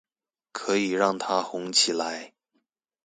[0.51, 2.33] 可以讓他紅起來